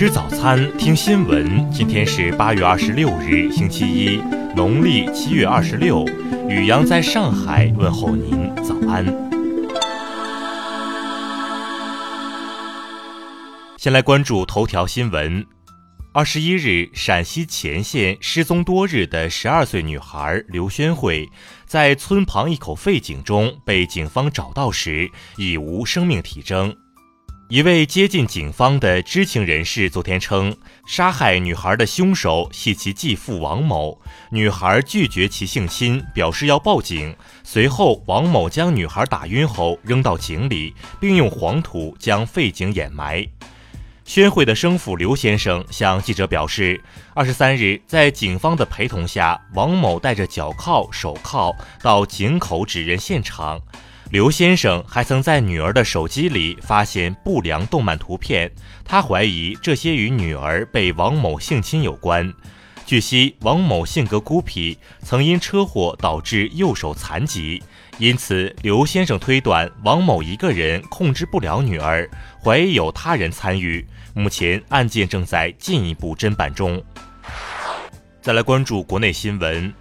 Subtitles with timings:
[0.00, 1.70] 吃早餐，听新闻。
[1.70, 4.16] 今天是八月二十六日，星期一，
[4.56, 6.06] 农历七月二十六。
[6.48, 9.04] 雨阳在上海问候您，早安。
[13.76, 15.44] 先来关注头条新闻。
[16.14, 21.28] 二十一日，陕西乾县失踪多日的十二岁女孩刘宣慧，
[21.66, 26.74] 在村旁一口废井中被警方找到时，已无生命体征。
[27.50, 34.00] 一位接近警方的知情人士昨天称，杀害女孩的凶手系其继父王某。
[34.30, 37.12] 女孩拒绝其性侵，表示要报警。
[37.42, 43.26] 随后，王某将女孩打晕后扔到井里，并用黄土将废井掩埋。
[44.04, 46.80] 宣慧的生父刘先生向记者表示，
[47.14, 53.60] 二十三日在警方的陪同下，王某带着脚铐、手铐到井口指认现场。
[54.10, 58.50] 刘先生还曾在女儿的手机里发现不良动漫图片，
[58.84, 62.32] 他怀疑这些与女儿被王某性侵有关。
[62.84, 67.62] 据悉，王某性格孤僻，曾因车祸导致右手残疾，
[67.98, 72.10] 因此刘先生推断王某一个人控制不了女儿，
[72.42, 73.86] 怀疑有他人参与。
[74.12, 76.82] 目前案件正在进一步侦办中。
[78.20, 79.72] 再来关注国内新闻，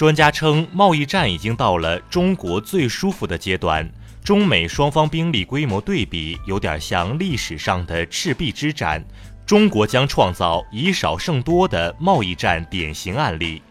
[0.00, 3.86] 专家称贸易战已经到了中国最舒服的阶段，
[4.24, 9.04] 中美双方兵力规模对比有点像历史上的赤壁之战。
[9.44, 13.62] 中国将创造以少胜多的贸易战典型案例。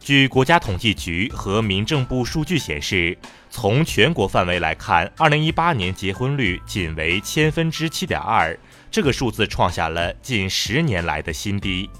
[0.00, 3.18] 据国家统计局和民政部数据显示，
[3.50, 8.58] 从全国范围来看，2018年结婚率仅为千分之七点二，
[8.90, 11.90] 这个数字创下了近十年来的新低。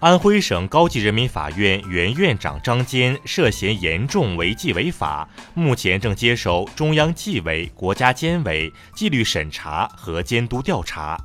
[0.00, 11.22] 安徽省高级人民法院原院长张坚涉嫌严重违纪违法，目前正接受中央纪委国家监委纪律审查和监督调查。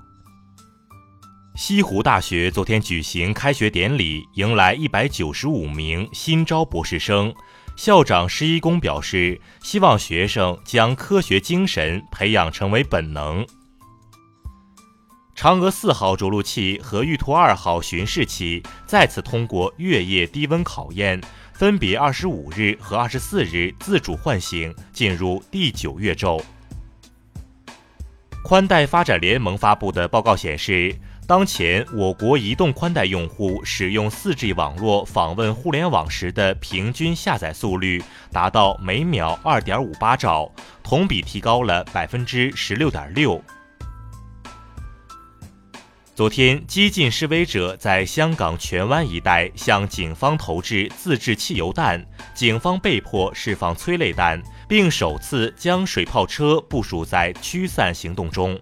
[1.55, 7.33] 西湖大学昨天举行开学典礼，迎来一百九十五名新招博士生。
[7.77, 13.45] 校长施一公表示，希望学生将科学精神培养成为本能。
[15.35, 21.21] 嫦娥四号着陆器和玉兔二号巡视器再次通过月夜低温考验，
[21.53, 26.41] 分别二十五日和二十四日自主唤醒，进入第九月昼。
[28.45, 30.95] 宽带发展联盟发布的报告显示，
[31.27, 43.43] 当前我国移动宽带用户使用 4G 网络访问互联网时的平均下载速率达到每秒2.58兆，同比提高了百分之十六点六。
[46.15, 52.01] 昨天，激进示威者在香港荃湾一带向警方投掷自制汽油弹，
[52.33, 58.57] 警方被迫释放催泪弹，并首次将水炮车部署在驱散行动中。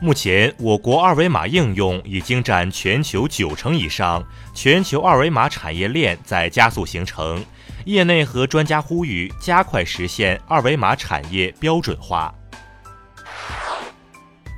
[0.00, 7.44] 目前，我国二维码应用已经占全球九成以上，全球二维码产业链在加速形成。
[7.84, 12.34] 业内和专家呼吁加快实现二维码产业标准化。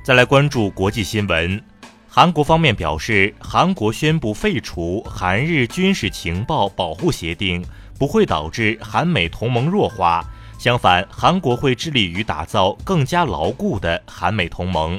[0.07, 1.61] 再来关注国际新闻，
[2.07, 7.61] 韩国方面表示，韩国宣布废除韩日军事情报保护协定，
[7.99, 10.23] 不会导致韩美同盟弱化。
[10.57, 14.97] 相反，韩国会致力于打造更加牢固的韩美同盟。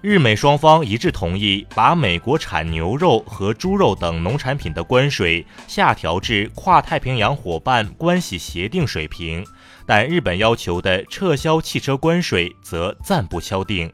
[0.00, 9.44] 日美双方一致同意把美国产牛肉和猪肉等农产品的关税下调至跨太平洋伙伴关系协定水平。
[9.84, 13.90] 但日本要求的撤销汽车关税则暂不敲定。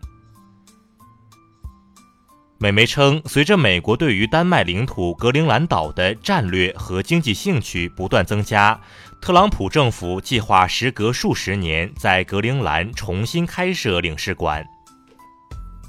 [2.58, 8.78] 美媒称，随着美国对于丹麦领土格陵兰岛的战略和经济兴趣不断增加，
[9.20, 14.66] 特朗普政府计划时隔数十年在格陵兰重新开设领事馆。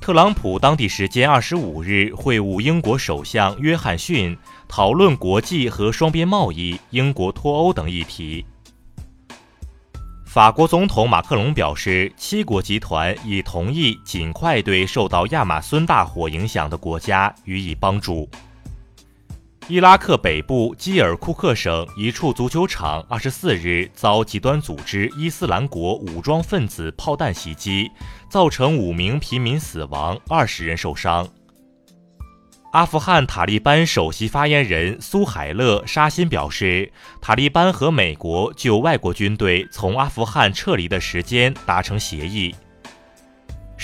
[0.05, 8.45] 特朗普当地时间二十五日会晤英国首相约翰逊，讨论国际和双边贸易、英国脱欧等议题。
[10.23, 18.29] 法国总统马克龙表示，七国集团已同意尽快对受到亚马孙大火影响的国家予以帮助。
[19.67, 27.89] 伊拉克北部基尔库克省一处足球场二十四日遭极端组织伊斯兰国武装分子炮弹袭击，
[28.29, 31.27] 造成五名平民死亡，二十人受伤。
[32.73, 42.53] 阿富汗塔利班首席发言人苏海勒沙欣表示，塔利班和美国就外国军队从阿富汗撤离的时间达成协议。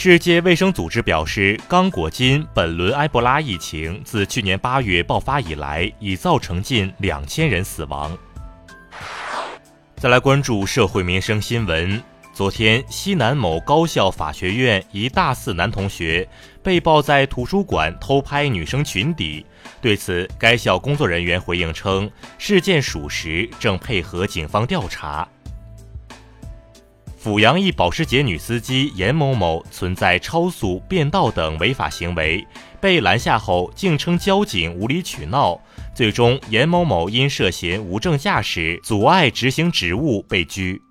[0.03, 8.17] 世界卫生组织表示，刚果金本轮埃博拉疫情自去年八月爆发以来，已造成近两千人死亡。
[9.97, 12.01] 再来关注社会民生新闻。
[12.33, 16.27] 昨天，西南某高校法学院一大四男同学
[16.63, 19.45] 被曝在图书馆偷拍女生裙底。
[19.79, 22.09] 对此，该校工作人员回应称，
[22.39, 25.27] 事件属实，正配合警方调查。
[27.23, 32.43] 阜阳一保时捷女司机严某某存在超速、变道等违法行为，
[32.79, 35.61] 被拦下后竟称交警无理取闹，
[35.93, 40.81] 最终严某某因涉嫌无证驾驶、阻碍执行职务被拘。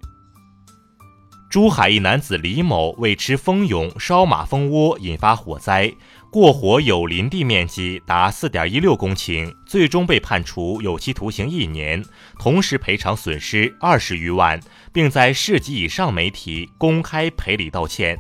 [1.50, 5.92] 珠海一男子李某为吃蜂蛹烧马蜂窝引发火灾，
[6.32, 12.04] 过火有林地面积达四点一六公顷，最终被判处有期徒刑一年，
[12.38, 14.60] 同时赔偿损失二十余万，
[14.92, 18.16] 并在市级以上媒体公开赔礼道歉。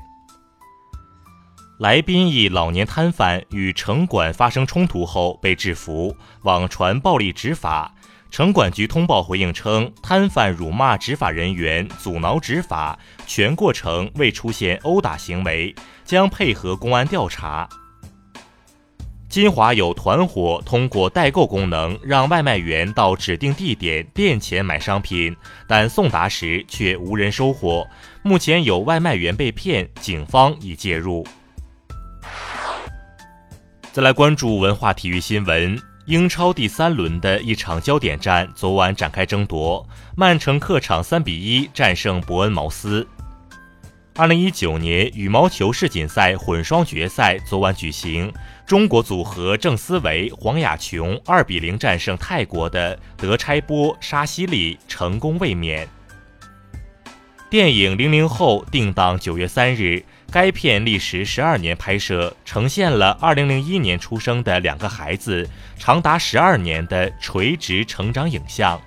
[1.78, 7.94] 来宾一老年摊贩与城管发生冲突后被制服，网传暴力执法。
[8.28, 15.72] 城管局通报回应称，摊贩辱骂执法人员，阻挠执法，全过程未出现殴打行为，
[16.04, 17.68] 将配合公安调查。
[19.30, 25.36] 金华有团伙通过代购功能，让外卖员到指定地点店前买商品，
[25.68, 27.86] 但送达时却无人收货。
[28.24, 31.24] 目前有外卖员被骗，警方已介入。
[33.92, 35.80] 再来关注文化体育新闻。
[36.06, 39.86] 英超第三轮的一场焦点战昨晚展开争夺，
[40.16, 43.06] 曼城客场三比一战胜伯恩茅斯。
[44.16, 48.32] 二零一九年羽毛球世锦赛混双决赛昨晚举行，
[48.66, 55.88] 中国组合郑思维、黄雅琼二比零战胜泰国的德差波、沙希利，成功卫冕。
[57.48, 60.04] 电影《零零后》定档九月三日。
[60.32, 68.80] 该片历时十二年拍摄，呈现了二零零一年出生的两个孩子长达十二年的垂直成长影像。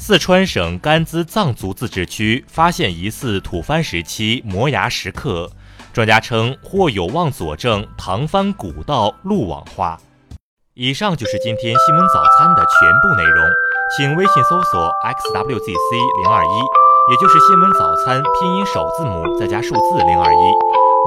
[0.00, 5.50] 四川省甘孜藏族自治区发现疑似吐蕃时期摩崖石刻，
[5.92, 9.98] 专家称或有望佐证唐蕃古道路网化。
[10.74, 13.44] 以上就是今天新闻早餐的全部内容，
[13.96, 16.48] 请微信搜索 xwzc 零二一。
[17.10, 20.38] 也就是新闻早餐拼音首字母再加数字零二一。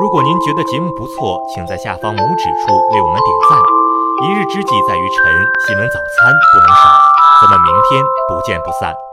[0.02, 3.60] 如果您觉得节目不错，请在下方拇指处为我们点赞。
[4.28, 5.34] 一日之计在于晨，
[5.68, 7.01] 新闻早餐不能少。
[7.42, 9.11] 咱们明天不见不散。